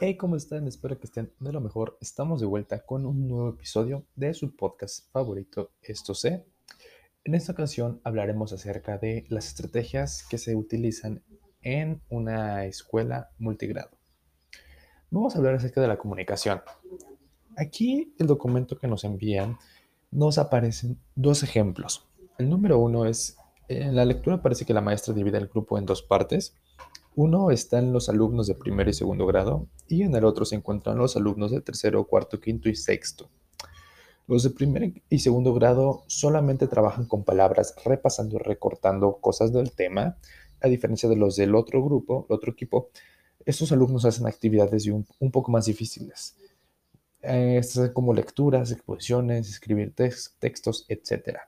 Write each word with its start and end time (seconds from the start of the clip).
Hey, 0.00 0.16
¿cómo 0.16 0.36
están? 0.36 0.68
Espero 0.68 0.96
que 0.96 1.06
estén 1.06 1.32
de 1.40 1.52
lo 1.52 1.60
mejor. 1.60 1.98
Estamos 2.00 2.38
de 2.38 2.46
vuelta 2.46 2.86
con 2.86 3.04
un 3.04 3.26
nuevo 3.26 3.48
episodio 3.48 4.06
de 4.14 4.32
su 4.32 4.54
podcast 4.54 5.10
favorito, 5.10 5.72
Esto 5.82 6.14
sé. 6.14 6.46
En 7.24 7.34
esta 7.34 7.50
ocasión 7.50 8.00
hablaremos 8.04 8.52
acerca 8.52 8.96
de 8.96 9.26
las 9.28 9.48
estrategias 9.48 10.24
que 10.30 10.38
se 10.38 10.54
utilizan 10.54 11.24
en 11.62 12.00
una 12.10 12.64
escuela 12.66 13.30
multigrado. 13.38 13.90
Vamos 15.10 15.34
a 15.34 15.38
hablar 15.38 15.56
acerca 15.56 15.80
de 15.80 15.88
la 15.88 15.98
comunicación. 15.98 16.62
Aquí 17.56 18.14
el 18.20 18.28
documento 18.28 18.78
que 18.78 18.86
nos 18.86 19.02
envían 19.02 19.58
nos 20.12 20.38
aparecen 20.38 21.00
dos 21.16 21.42
ejemplos. 21.42 22.06
El 22.38 22.48
número 22.48 22.78
uno 22.78 23.04
es, 23.04 23.36
en 23.66 23.96
la 23.96 24.04
lectura 24.04 24.42
parece 24.42 24.64
que 24.64 24.74
la 24.74 24.80
maestra 24.80 25.12
divide 25.12 25.38
el 25.38 25.48
grupo 25.48 25.76
en 25.76 25.86
dos 25.86 26.02
partes 26.02 26.54
uno 27.18 27.50
están 27.50 27.92
los 27.92 28.08
alumnos 28.08 28.46
de 28.46 28.54
primero 28.54 28.88
y 28.88 28.94
segundo 28.94 29.26
grado 29.26 29.66
y 29.88 30.02
en 30.04 30.14
el 30.14 30.24
otro 30.24 30.44
se 30.44 30.54
encuentran 30.54 30.98
los 30.98 31.16
alumnos 31.16 31.50
de 31.50 31.60
tercero, 31.60 32.06
cuarto, 32.06 32.38
quinto 32.38 32.68
y 32.68 32.76
sexto. 32.76 33.28
Los 34.28 34.44
de 34.44 34.50
primer 34.50 34.92
y 35.08 35.18
segundo 35.18 35.52
grado 35.52 36.04
solamente 36.06 36.68
trabajan 36.68 37.06
con 37.06 37.24
palabras, 37.24 37.74
repasando 37.84 38.36
y 38.36 38.38
recortando 38.38 39.16
cosas 39.16 39.52
del 39.52 39.72
tema, 39.72 40.16
a 40.60 40.68
diferencia 40.68 41.08
de 41.08 41.16
los 41.16 41.34
del 41.34 41.56
otro 41.56 41.84
grupo, 41.84 42.24
el 42.28 42.36
otro 42.36 42.52
equipo. 42.52 42.90
Estos 43.44 43.72
alumnos 43.72 44.04
hacen 44.04 44.28
actividades 44.28 44.86
un, 44.86 45.32
poco 45.32 45.50
más 45.50 45.66
difíciles. 45.66 46.36
Eh, 47.22 47.60
como 47.94 48.14
lecturas, 48.14 48.70
exposiciones, 48.70 49.48
escribir 49.48 49.92
textos, 49.92 50.86
etc. 50.88 51.38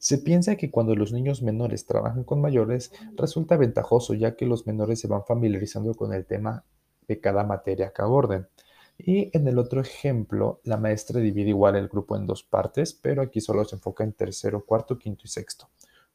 Se 0.00 0.16
piensa 0.16 0.56
que 0.56 0.70
cuando 0.70 0.96
los 0.96 1.12
niños 1.12 1.42
menores 1.42 1.84
trabajan 1.84 2.24
con 2.24 2.40
mayores 2.40 2.90
resulta 3.16 3.58
ventajoso 3.58 4.14
ya 4.14 4.34
que 4.34 4.46
los 4.46 4.66
menores 4.66 4.98
se 4.98 5.08
van 5.08 5.26
familiarizando 5.26 5.92
con 5.92 6.14
el 6.14 6.24
tema 6.24 6.64
de 7.06 7.20
cada 7.20 7.44
materia 7.44 7.92
que 7.92 8.00
aborden. 8.00 8.48
Y 8.96 9.28
en 9.36 9.46
el 9.46 9.58
otro 9.58 9.82
ejemplo, 9.82 10.62
la 10.64 10.78
maestra 10.78 11.20
divide 11.20 11.50
igual 11.50 11.76
el 11.76 11.88
grupo 11.88 12.16
en 12.16 12.24
dos 12.24 12.42
partes, 12.42 12.94
pero 12.94 13.20
aquí 13.20 13.42
solo 13.42 13.62
se 13.66 13.76
enfoca 13.76 14.02
en 14.02 14.14
tercero, 14.14 14.64
cuarto, 14.64 14.98
quinto 14.98 15.24
y 15.26 15.28
sexto. 15.28 15.68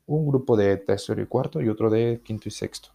Un 0.07 0.27
grupo 0.27 0.57
de 0.57 0.77
tercero 0.77 1.21
y 1.21 1.27
cuarto 1.27 1.61
y 1.61 1.69
otro 1.69 1.91
de 1.91 2.21
quinto 2.25 2.49
y 2.49 2.51
sexto. 2.51 2.89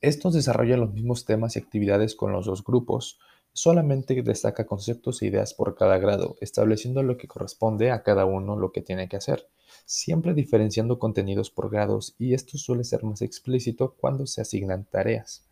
Estos 0.00 0.32
desarrollan 0.32 0.80
los 0.80 0.94
mismos 0.94 1.26
temas 1.26 1.56
y 1.56 1.58
actividades 1.58 2.14
con 2.14 2.32
los 2.32 2.46
dos 2.46 2.64
grupos, 2.64 3.18
Solamente 3.56 4.20
destaca 4.22 4.66
conceptos 4.66 5.22
e 5.22 5.26
ideas 5.26 5.54
por 5.54 5.76
cada 5.76 5.98
grado, 5.98 6.36
estableciendo 6.40 7.04
lo 7.04 7.16
que 7.16 7.28
corresponde 7.28 7.92
a 7.92 8.02
cada 8.02 8.24
uno 8.24 8.56
lo 8.56 8.72
que 8.72 8.82
tiene 8.82 9.08
que 9.08 9.16
hacer, 9.16 9.48
siempre 9.86 10.34
diferenciando 10.34 10.98
contenidos 10.98 11.50
por 11.50 11.70
grados 11.70 12.16
y 12.18 12.34
esto 12.34 12.58
suele 12.58 12.82
ser 12.82 13.04
más 13.04 13.22
explícito 13.22 13.94
cuando 13.94 14.26
se 14.26 14.40
asignan 14.40 14.84
tareas. 14.84 15.46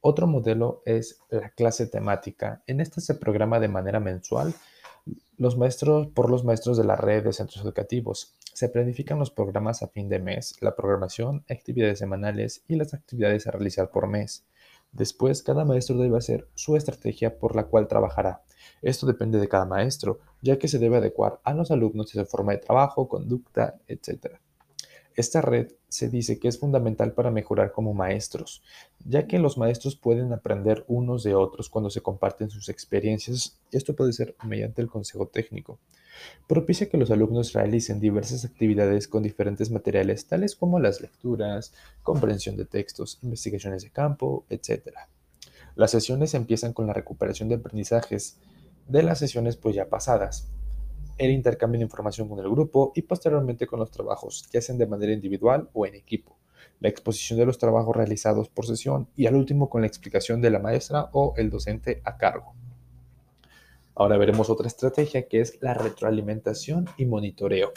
Otro 0.00 0.28
modelo 0.28 0.82
es 0.86 1.18
la 1.30 1.50
clase 1.50 1.88
temática. 1.88 2.62
En 2.68 2.80
esta 2.80 3.00
se 3.00 3.16
programa 3.16 3.58
de 3.58 3.68
manera 3.68 3.98
mensual 3.98 4.54
los 5.36 5.56
maestros 5.56 6.06
por 6.08 6.30
los 6.30 6.44
maestros 6.44 6.76
de 6.76 6.84
la 6.84 6.94
red 6.94 7.24
de 7.24 7.32
centros 7.32 7.64
educativos. 7.64 8.34
Se 8.54 8.68
planifican 8.68 9.18
los 9.18 9.32
programas 9.32 9.82
a 9.82 9.88
fin 9.88 10.08
de 10.08 10.20
mes, 10.20 10.54
la 10.60 10.76
programación, 10.76 11.44
actividades 11.50 11.98
semanales 11.98 12.62
y 12.68 12.76
las 12.76 12.94
actividades 12.94 13.48
a 13.48 13.50
realizar 13.50 13.90
por 13.90 14.06
mes. 14.06 14.44
Después, 14.92 15.42
cada 15.42 15.64
maestro 15.64 15.96
debe 15.96 16.18
hacer 16.18 16.48
su 16.54 16.76
estrategia 16.76 17.38
por 17.38 17.54
la 17.54 17.66
cual 17.66 17.86
trabajará. 17.86 18.42
Esto 18.82 19.06
depende 19.06 19.38
de 19.38 19.48
cada 19.48 19.64
maestro, 19.64 20.18
ya 20.42 20.58
que 20.58 20.68
se 20.68 20.78
debe 20.78 20.96
adecuar 20.96 21.40
a 21.44 21.54
los 21.54 21.70
alumnos 21.70 22.14
y 22.14 22.18
su 22.18 22.26
forma 22.26 22.52
de 22.52 22.58
trabajo, 22.58 23.08
conducta, 23.08 23.78
etc. 23.86 24.38
Esta 25.14 25.40
red 25.40 25.72
se 25.88 26.08
dice 26.08 26.38
que 26.38 26.48
es 26.48 26.58
fundamental 26.58 27.12
para 27.12 27.30
mejorar 27.30 27.72
como 27.72 27.94
maestros, 27.94 28.62
ya 29.04 29.26
que 29.26 29.38
los 29.38 29.58
maestros 29.58 29.96
pueden 29.96 30.32
aprender 30.32 30.84
unos 30.88 31.22
de 31.22 31.34
otros 31.34 31.68
cuando 31.68 31.90
se 31.90 32.00
comparten 32.00 32.48
sus 32.50 32.68
experiencias. 32.68 33.60
Esto 33.70 33.94
puede 33.94 34.12
ser 34.12 34.36
mediante 34.44 34.82
el 34.82 34.88
consejo 34.88 35.26
técnico. 35.26 35.78
Propicia 36.46 36.88
que 36.88 36.98
los 36.98 37.10
alumnos 37.10 37.52
realicen 37.52 38.00
diversas 38.00 38.44
actividades 38.44 39.08
con 39.08 39.22
diferentes 39.22 39.70
materiales, 39.70 40.26
tales 40.26 40.56
como 40.56 40.80
las 40.80 41.00
lecturas, 41.00 41.72
comprensión 42.02 42.56
de 42.56 42.64
textos, 42.64 43.18
investigaciones 43.22 43.82
de 43.82 43.90
campo, 43.90 44.44
etc. 44.50 44.90
Las 45.76 45.92
sesiones 45.92 46.34
empiezan 46.34 46.72
con 46.72 46.86
la 46.86 46.92
recuperación 46.92 47.48
de 47.48 47.56
aprendizajes 47.56 48.38
de 48.88 49.02
las 49.02 49.18
sesiones 49.20 49.56
pues 49.56 49.76
ya 49.76 49.88
pasadas, 49.88 50.48
el 51.20 51.30
intercambio 51.30 51.78
de 51.78 51.84
información 51.84 52.28
con 52.28 52.38
el 52.38 52.50
grupo 52.50 52.92
y 52.94 53.02
posteriormente 53.02 53.66
con 53.66 53.78
los 53.78 53.90
trabajos, 53.90 54.48
ya 54.50 54.60
sean 54.62 54.78
de 54.78 54.86
manera 54.86 55.12
individual 55.12 55.68
o 55.74 55.84
en 55.86 55.94
equipo, 55.94 56.38
la 56.80 56.88
exposición 56.88 57.38
de 57.38 57.44
los 57.44 57.58
trabajos 57.58 57.94
realizados 57.94 58.48
por 58.48 58.66
sesión 58.66 59.06
y 59.16 59.26
al 59.26 59.36
último 59.36 59.68
con 59.68 59.82
la 59.82 59.86
explicación 59.86 60.40
de 60.40 60.50
la 60.50 60.58
maestra 60.58 61.10
o 61.12 61.34
el 61.36 61.50
docente 61.50 62.00
a 62.04 62.16
cargo. 62.16 62.54
Ahora 64.00 64.16
veremos 64.16 64.48
otra 64.48 64.66
estrategia 64.66 65.28
que 65.28 65.42
es 65.42 65.58
la 65.60 65.74
retroalimentación 65.74 66.86
y 66.96 67.04
monitoreo. 67.04 67.70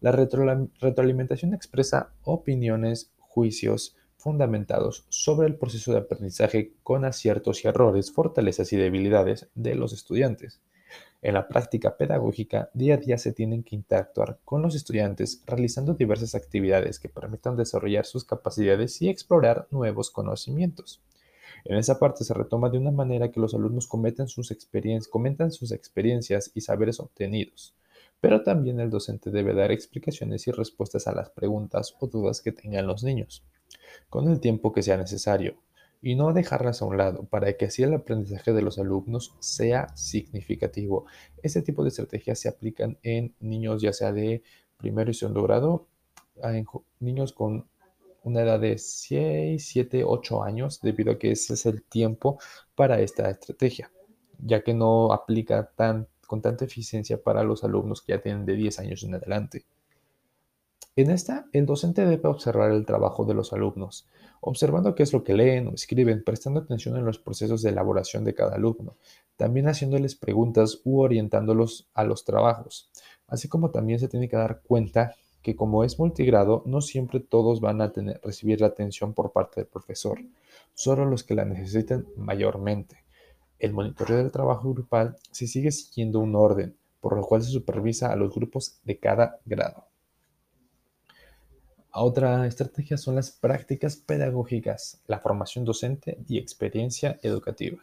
La 0.00 0.10
retroalimentación 0.10 1.52
expresa 1.52 2.14
opiniones, 2.22 3.12
juicios 3.18 3.96
fundamentados 4.16 5.04
sobre 5.10 5.46
el 5.48 5.56
proceso 5.56 5.92
de 5.92 5.98
aprendizaje 5.98 6.72
con 6.82 7.04
aciertos 7.04 7.62
y 7.62 7.68
errores, 7.68 8.12
fortalezas 8.12 8.72
y 8.72 8.78
debilidades 8.78 9.50
de 9.54 9.74
los 9.74 9.92
estudiantes. 9.92 10.62
En 11.20 11.34
la 11.34 11.48
práctica 11.48 11.98
pedagógica, 11.98 12.70
día 12.72 12.94
a 12.94 12.96
día 12.96 13.18
se 13.18 13.34
tienen 13.34 13.62
que 13.62 13.76
interactuar 13.76 14.38
con 14.42 14.62
los 14.62 14.74
estudiantes 14.74 15.42
realizando 15.44 15.92
diversas 15.92 16.34
actividades 16.34 16.98
que 16.98 17.10
permitan 17.10 17.58
desarrollar 17.58 18.06
sus 18.06 18.24
capacidades 18.24 19.02
y 19.02 19.10
explorar 19.10 19.68
nuevos 19.70 20.10
conocimientos. 20.10 21.02
En 21.68 21.76
esa 21.78 21.98
parte 21.98 22.22
se 22.22 22.32
retoma 22.32 22.70
de 22.70 22.78
una 22.78 22.92
manera 22.92 23.32
que 23.32 23.40
los 23.40 23.52
alumnos 23.52 23.88
comentan 23.88 24.28
sus 24.28 24.52
experiencias 24.52 26.50
y 26.54 26.60
saberes 26.60 27.00
obtenidos, 27.00 27.74
pero 28.20 28.44
también 28.44 28.78
el 28.78 28.88
docente 28.88 29.30
debe 29.30 29.52
dar 29.52 29.72
explicaciones 29.72 30.46
y 30.46 30.52
respuestas 30.52 31.08
a 31.08 31.12
las 31.12 31.30
preguntas 31.30 31.96
o 31.98 32.06
dudas 32.06 32.40
que 32.40 32.52
tengan 32.52 32.86
los 32.86 33.02
niños, 33.02 33.44
con 34.08 34.28
el 34.28 34.38
tiempo 34.38 34.72
que 34.72 34.84
sea 34.84 34.96
necesario, 34.96 35.56
y 36.00 36.14
no 36.14 36.32
dejarlas 36.32 36.82
a 36.82 36.84
un 36.84 36.98
lado 36.98 37.24
para 37.24 37.52
que 37.56 37.64
así 37.64 37.82
el 37.82 37.94
aprendizaje 37.94 38.52
de 38.52 38.62
los 38.62 38.78
alumnos 38.78 39.34
sea 39.40 39.88
significativo. 39.96 41.06
Este 41.42 41.62
tipo 41.62 41.82
de 41.82 41.88
estrategias 41.88 42.38
se 42.38 42.48
aplican 42.48 42.96
en 43.02 43.34
niños 43.40 43.82
ya 43.82 43.92
sea 43.92 44.12
de 44.12 44.44
primero 44.76 45.10
y 45.10 45.14
segundo 45.14 45.42
grado, 45.42 45.88
niños 47.00 47.32
con 47.32 47.66
una 48.26 48.42
edad 48.42 48.58
de 48.58 48.76
6, 48.76 49.64
7, 49.64 50.02
8 50.04 50.42
años, 50.42 50.80
debido 50.80 51.12
a 51.12 51.18
que 51.18 51.30
ese 51.30 51.54
es 51.54 51.64
el 51.64 51.84
tiempo 51.84 52.40
para 52.74 53.00
esta 53.00 53.30
estrategia, 53.30 53.92
ya 54.38 54.62
que 54.64 54.74
no 54.74 55.12
aplica 55.12 55.70
tan, 55.76 56.08
con 56.26 56.42
tanta 56.42 56.64
eficiencia 56.64 57.22
para 57.22 57.44
los 57.44 57.62
alumnos 57.62 58.02
que 58.02 58.14
ya 58.14 58.20
tienen 58.20 58.44
de 58.44 58.54
10 58.54 58.80
años 58.80 59.04
en 59.04 59.14
adelante. 59.14 59.64
En 60.96 61.10
esta, 61.10 61.46
el 61.52 61.66
docente 61.66 62.04
debe 62.04 62.28
observar 62.28 62.72
el 62.72 62.84
trabajo 62.84 63.24
de 63.24 63.34
los 63.34 63.52
alumnos, 63.52 64.08
observando 64.40 64.96
qué 64.96 65.04
es 65.04 65.12
lo 65.12 65.22
que 65.22 65.34
leen 65.34 65.68
o 65.68 65.74
escriben, 65.74 66.24
prestando 66.24 66.60
atención 66.60 66.96
en 66.96 67.04
los 67.04 67.20
procesos 67.20 67.62
de 67.62 67.70
elaboración 67.70 68.24
de 68.24 68.34
cada 68.34 68.56
alumno, 68.56 68.96
también 69.36 69.68
haciéndoles 69.68 70.16
preguntas 70.16 70.80
u 70.84 71.00
orientándolos 71.00 71.88
a 71.94 72.02
los 72.02 72.24
trabajos, 72.24 72.90
así 73.28 73.46
como 73.46 73.70
también 73.70 74.00
se 74.00 74.08
tiene 74.08 74.28
que 74.28 74.36
dar 74.36 74.62
cuenta 74.62 75.14
que 75.46 75.54
como 75.54 75.84
es 75.84 76.00
multigrado, 76.00 76.64
no 76.66 76.80
siempre 76.80 77.20
todos 77.20 77.60
van 77.60 77.80
a 77.80 77.92
tener, 77.92 78.20
recibir 78.24 78.60
la 78.60 78.66
atención 78.66 79.14
por 79.14 79.30
parte 79.30 79.60
del 79.60 79.68
profesor, 79.68 80.18
solo 80.74 81.04
los 81.04 81.22
que 81.22 81.36
la 81.36 81.44
necesiten 81.44 82.04
mayormente. 82.16 83.04
El 83.60 83.72
monitoreo 83.72 84.16
del 84.16 84.32
trabajo 84.32 84.74
grupal 84.74 85.16
se 85.30 85.46
sigue 85.46 85.70
siguiendo 85.70 86.18
un 86.18 86.34
orden, 86.34 86.76
por 87.00 87.14
lo 87.14 87.22
cual 87.22 87.44
se 87.44 87.52
supervisa 87.52 88.10
a 88.10 88.16
los 88.16 88.34
grupos 88.34 88.80
de 88.82 88.98
cada 88.98 89.38
grado. 89.44 89.86
Otra 91.92 92.44
estrategia 92.48 92.96
son 92.96 93.14
las 93.14 93.30
prácticas 93.30 93.94
pedagógicas, 93.94 95.00
la 95.06 95.20
formación 95.20 95.64
docente 95.64 96.18
y 96.26 96.38
experiencia 96.38 97.20
educativa. 97.22 97.78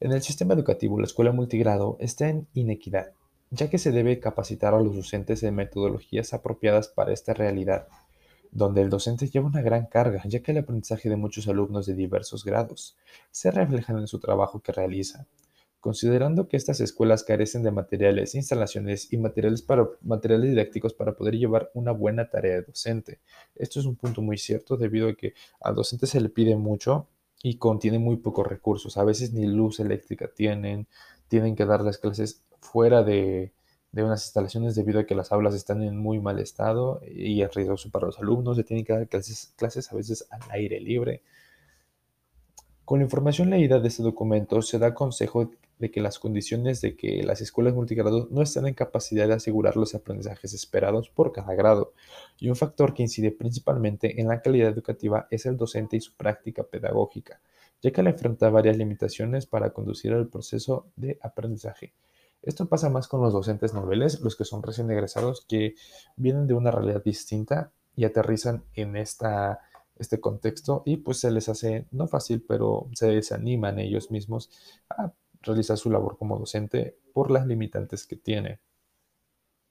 En 0.00 0.10
el 0.10 0.22
sistema 0.22 0.54
educativo, 0.54 0.98
la 0.98 1.04
escuela 1.04 1.32
multigrado 1.32 1.98
está 2.00 2.30
en 2.30 2.48
inequidad, 2.54 3.12
ya 3.50 3.70
que 3.70 3.78
se 3.78 3.92
debe 3.92 4.20
capacitar 4.20 4.74
a 4.74 4.80
los 4.80 4.96
docentes 4.96 5.42
en 5.42 5.54
metodologías 5.54 6.34
apropiadas 6.34 6.88
para 6.88 7.12
esta 7.12 7.34
realidad, 7.34 7.88
donde 8.50 8.82
el 8.82 8.90
docente 8.90 9.28
lleva 9.28 9.48
una 9.48 9.62
gran 9.62 9.86
carga, 9.86 10.22
ya 10.26 10.40
que 10.40 10.52
el 10.52 10.58
aprendizaje 10.58 11.08
de 11.08 11.16
muchos 11.16 11.48
alumnos 11.48 11.86
de 11.86 11.94
diversos 11.94 12.44
grados 12.44 12.96
se 13.30 13.50
refleja 13.50 13.92
en 13.92 14.06
su 14.06 14.20
trabajo 14.20 14.60
que 14.60 14.72
realiza, 14.72 15.26
Considerando 15.84 16.48
que 16.48 16.56
estas 16.56 16.80
escuelas 16.80 17.24
carecen 17.24 17.62
de 17.62 17.70
materiales, 17.70 18.34
instalaciones 18.34 19.12
y 19.12 19.18
materiales, 19.18 19.60
para, 19.60 19.86
materiales 20.00 20.48
didácticos 20.48 20.94
para 20.94 21.14
poder 21.14 21.34
llevar 21.36 21.70
una 21.74 21.92
buena 21.92 22.30
tarea 22.30 22.62
docente. 22.62 23.20
Esto 23.54 23.80
es 23.80 23.84
un 23.84 23.94
punto 23.94 24.22
muy 24.22 24.38
cierto 24.38 24.78
debido 24.78 25.10
a 25.10 25.14
que 25.14 25.34
al 25.60 25.74
docente 25.74 26.06
se 26.06 26.22
le 26.22 26.30
pide 26.30 26.56
mucho 26.56 27.08
y 27.42 27.58
contiene 27.58 27.98
muy 27.98 28.16
pocos 28.16 28.46
recursos. 28.46 28.96
A 28.96 29.04
veces 29.04 29.34
ni 29.34 29.44
luz 29.46 29.78
eléctrica 29.78 30.30
tienen, 30.34 30.86
tienen 31.28 31.54
que 31.54 31.66
dar 31.66 31.82
las 31.82 31.98
clases 31.98 32.42
fuera 32.64 33.02
de, 33.02 33.52
unas 33.92 34.24
instalaciones 34.24 34.74
debido 34.74 35.00
a 35.00 35.06
que 35.06 35.14
las 35.14 35.30
aulas 35.30 35.54
están 35.54 35.82
en 35.82 35.96
muy 35.96 36.18
mal 36.18 36.40
estado 36.40 37.00
y 37.06 37.42
es 37.42 37.54
riesgoso 37.54 37.90
para 37.90 38.06
los 38.06 38.18
alumnos. 38.18 38.56
Se 38.56 38.64
tienen 38.64 38.84
que 38.84 38.92
dar 38.92 39.08
clases, 39.08 39.52
clases 39.56 39.92
a 39.92 39.96
veces 39.96 40.26
al 40.30 40.40
aire 40.50 40.80
libre. 40.80 41.22
Con 42.84 42.98
la 42.98 43.04
información 43.04 43.50
leída 43.50 43.78
de 43.78 43.88
este 43.88 44.02
documento 44.02 44.60
se 44.62 44.78
da 44.78 44.94
consejo 44.94 45.50
de 45.78 45.90
que 45.90 46.00
las 46.00 46.18
condiciones 46.18 46.80
de 46.80 46.96
que 46.96 47.22
las 47.22 47.40
escuelas 47.40 47.74
multigrado 47.74 48.28
no 48.30 48.42
están 48.42 48.66
en 48.66 48.74
capacidad 48.74 49.26
de 49.26 49.34
asegurar 49.34 49.76
los 49.76 49.94
aprendizajes 49.94 50.54
esperados 50.54 51.08
por 51.10 51.32
cada 51.32 51.54
grado, 51.54 51.94
y 52.38 52.48
un 52.48 52.56
factor 52.56 52.94
que 52.94 53.02
incide 53.02 53.32
principalmente 53.32 54.20
en 54.20 54.28
la 54.28 54.40
calidad 54.40 54.68
educativa 54.70 55.26
es 55.30 55.46
el 55.46 55.56
docente 55.56 55.96
y 55.96 56.00
su 56.00 56.14
práctica 56.14 56.62
pedagógica, 56.62 57.40
ya 57.82 57.90
que 57.90 58.02
le 58.02 58.10
enfrenta 58.10 58.50
varias 58.50 58.76
limitaciones 58.76 59.46
para 59.46 59.70
conducir 59.70 60.12
el 60.12 60.28
proceso 60.28 60.86
de 60.96 61.18
aprendizaje. 61.22 61.92
Esto 62.44 62.66
pasa 62.66 62.90
más 62.90 63.08
con 63.08 63.22
los 63.22 63.32
docentes 63.32 63.74
noveles, 63.74 64.20
los 64.20 64.36
que 64.36 64.44
son 64.44 64.62
recién 64.62 64.90
egresados, 64.90 65.44
que 65.48 65.74
vienen 66.16 66.46
de 66.46 66.54
una 66.54 66.70
realidad 66.70 67.02
distinta 67.02 67.72
y 67.96 68.04
aterrizan 68.04 68.64
en 68.74 68.96
esta 68.96 69.60
este 69.96 70.20
contexto 70.20 70.82
y 70.84 70.96
pues 70.96 71.18
se 71.18 71.30
les 71.30 71.48
hace 71.48 71.86
no 71.90 72.08
fácil, 72.08 72.44
pero 72.46 72.88
se 72.94 73.08
desaniman 73.08 73.78
ellos 73.78 74.10
mismos 74.10 74.50
a 74.90 75.12
realizar 75.40 75.76
su 75.76 75.90
labor 75.90 76.18
como 76.18 76.38
docente 76.38 76.98
por 77.12 77.30
las 77.30 77.46
limitantes 77.46 78.06
que 78.06 78.16
tiene. 78.16 78.60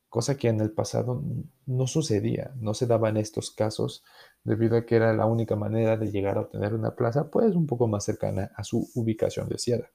Cosa 0.09 0.37
que 0.37 0.47
en 0.47 0.61
el 0.61 0.71
pasado 0.71 1.23
no 1.65 1.87
sucedía, 1.87 2.53
no 2.55 2.73
se 2.73 2.85
daba 2.85 3.09
en 3.09 3.17
estos 3.17 3.51
casos 3.51 4.03
debido 4.43 4.77
a 4.77 4.85
que 4.85 4.95
era 4.95 5.13
la 5.13 5.25
única 5.25 5.55
manera 5.55 5.97
de 5.97 6.11
llegar 6.11 6.37
a 6.37 6.41
obtener 6.41 6.73
una 6.75 6.95
plaza 6.95 7.31
pues 7.31 7.55
un 7.55 7.65
poco 7.65 7.87
más 7.87 8.05
cercana 8.05 8.51
a 8.55 8.63
su 8.63 8.89
ubicación 8.93 9.49
deseada. 9.49 9.89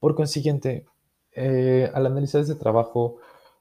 Por 0.00 0.14
consiguiente, 0.14 0.86
eh, 1.38 1.90
al 1.94 2.06
analizar 2.06 2.40
este 2.40 2.54
trabajo, 2.54 3.18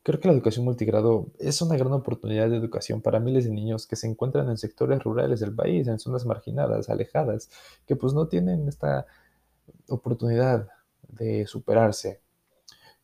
Creo 0.07 0.21
que 0.21 0.29
la 0.29 0.33
educación 0.35 0.63
multigrado 0.63 1.27
es 1.37 1.61
una 1.61 1.75
gran 1.75 1.91
oportunidad 1.91 2.49
de 2.49 2.55
educación 2.55 3.01
para 3.01 3.19
miles 3.19 3.43
de 3.43 3.51
niños 3.51 3.85
que 3.85 3.97
se 3.97 4.07
encuentran 4.07 4.49
en 4.49 4.57
sectores 4.57 5.03
rurales 5.03 5.41
del 5.41 5.53
país, 5.53 5.85
en 5.89 5.99
zonas 5.99 6.25
marginadas, 6.25 6.89
alejadas, 6.89 7.49
que 7.85 7.97
pues 7.97 8.13
no 8.13 8.29
tienen 8.29 8.69
esta 8.69 9.05
oportunidad 9.89 10.69
de 11.09 11.45
superarse. 11.45 12.21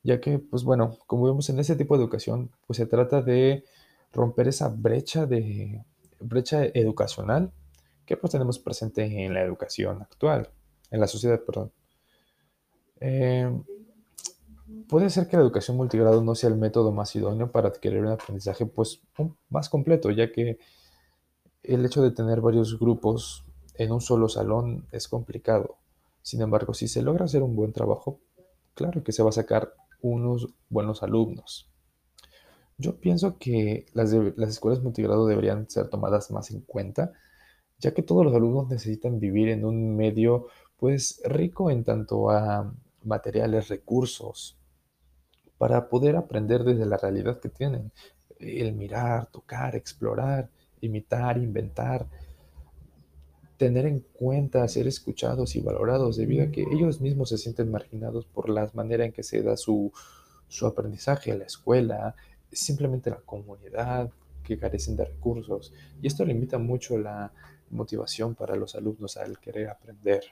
Ya 0.01 0.21
que, 0.21 0.39
pues 0.39 0.63
bueno, 0.63 0.97
como 1.05 1.25
vemos 1.25 1.49
en 1.49 1.59
ese 1.59 1.75
tipo 1.75 1.97
de 1.97 2.03
educación, 2.03 2.51
pues 2.65 2.77
se 2.77 2.85
trata 2.85 3.21
de 3.21 3.65
romper 4.13 4.47
esa 4.47 4.69
brecha 4.69 5.25
de 5.25 5.83
brecha 6.21 6.63
educacional 6.63 7.51
que 8.05 8.15
pues 8.15 8.31
tenemos 8.31 8.59
presente 8.59 9.03
en 9.25 9.33
la 9.33 9.41
educación 9.41 10.01
actual, 10.01 10.47
en 10.89 11.01
la 11.01 11.07
sociedad, 11.07 11.41
perdón. 11.41 11.69
Eh, 13.01 13.51
Puede 14.87 15.09
ser 15.09 15.27
que 15.27 15.35
la 15.35 15.43
educación 15.43 15.75
multigrado 15.77 16.23
no 16.23 16.35
sea 16.35 16.49
el 16.49 16.55
método 16.55 16.91
más 16.91 17.15
idóneo 17.15 17.51
para 17.51 17.67
adquirir 17.67 17.99
un 17.99 18.07
aprendizaje 18.07 18.65
pues, 18.65 19.01
más 19.49 19.69
completo, 19.69 20.09
ya 20.11 20.31
que 20.31 20.57
el 21.63 21.85
hecho 21.85 22.01
de 22.01 22.11
tener 22.11 22.41
varios 22.41 22.79
grupos 22.79 23.45
en 23.75 23.91
un 23.91 24.01
solo 24.01 24.29
salón 24.29 24.85
es 24.91 25.07
complicado. 25.07 25.77
Sin 26.21 26.41
embargo, 26.41 26.73
si 26.73 26.87
se 26.87 27.01
logra 27.01 27.25
hacer 27.25 27.43
un 27.43 27.55
buen 27.55 27.73
trabajo, 27.73 28.19
claro 28.73 29.03
que 29.03 29.11
se 29.11 29.23
va 29.23 29.29
a 29.29 29.33
sacar 29.33 29.73
unos 30.01 30.47
buenos 30.69 31.03
alumnos. 31.03 31.69
Yo 32.77 32.99
pienso 32.99 33.37
que 33.37 33.85
las, 33.93 34.13
las 34.13 34.49
escuelas 34.49 34.81
multigrado 34.81 35.27
deberían 35.27 35.69
ser 35.69 35.89
tomadas 35.89 36.31
más 36.31 36.51
en 36.51 36.61
cuenta, 36.61 37.11
ya 37.79 37.93
que 37.93 38.01
todos 38.01 38.25
los 38.25 38.33
alumnos 38.33 38.69
necesitan 38.69 39.19
vivir 39.19 39.49
en 39.49 39.65
un 39.65 39.95
medio 39.95 40.47
pues 40.77 41.21
rico 41.25 41.69
en 41.69 41.83
tanto 41.83 42.29
a 42.29 42.73
materiales, 43.05 43.69
recursos, 43.69 44.57
para 45.57 45.87
poder 45.87 46.15
aprender 46.15 46.63
desde 46.63 46.85
la 46.85 46.97
realidad 46.97 47.39
que 47.39 47.49
tienen. 47.49 47.91
El 48.39 48.73
mirar, 48.73 49.27
tocar, 49.27 49.75
explorar, 49.75 50.49
imitar, 50.81 51.37
inventar, 51.37 52.07
tener 53.57 53.85
en 53.85 54.01
cuenta, 54.01 54.67
ser 54.67 54.87
escuchados 54.87 55.55
y 55.55 55.61
valorados 55.61 56.17
debido 56.17 56.43
a 56.43 56.51
que 56.51 56.65
ellos 56.71 56.99
mismos 56.99 57.29
se 57.29 57.37
sienten 57.37 57.71
marginados 57.71 58.25
por 58.25 58.49
la 58.49 58.69
manera 58.73 59.05
en 59.05 59.13
que 59.13 59.23
se 59.23 59.41
da 59.41 59.55
su, 59.55 59.91
su 60.49 60.65
aprendizaje, 60.65 61.37
la 61.37 61.45
escuela, 61.45 62.15
simplemente 62.51 63.09
la 63.09 63.21
comunidad, 63.21 64.11
que 64.43 64.57
carecen 64.57 64.95
de 64.95 65.05
recursos. 65.05 65.73
Y 66.01 66.07
esto 66.07 66.25
limita 66.25 66.57
mucho 66.57 66.97
la 66.97 67.31
motivación 67.69 68.35
para 68.35 68.55
los 68.55 68.75
alumnos 68.75 69.17
al 69.17 69.39
querer 69.39 69.69
aprender. 69.69 70.23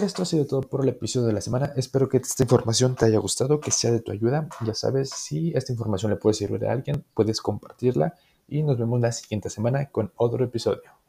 Y 0.00 0.04
esto 0.04 0.22
ha 0.22 0.26
sido 0.26 0.46
todo 0.46 0.62
por 0.62 0.82
el 0.82 0.88
episodio 0.88 1.26
de 1.26 1.34
la 1.34 1.40
semana. 1.40 1.72
Espero 1.76 2.08
que 2.08 2.16
esta 2.16 2.42
información 2.42 2.94
te 2.94 3.04
haya 3.04 3.18
gustado, 3.18 3.60
que 3.60 3.70
sea 3.70 3.90
de 3.90 4.00
tu 4.00 4.10
ayuda. 4.12 4.48
Ya 4.64 4.74
sabes, 4.74 5.10
si 5.10 5.52
esta 5.54 5.72
información 5.72 6.10
le 6.10 6.16
puede 6.16 6.34
servir 6.34 6.64
a 6.66 6.72
alguien, 6.72 7.04
puedes 7.14 7.40
compartirla 7.40 8.14
y 8.48 8.62
nos 8.62 8.78
vemos 8.78 9.00
la 9.00 9.12
siguiente 9.12 9.50
semana 9.50 9.90
con 9.90 10.12
otro 10.16 10.44
episodio. 10.44 11.01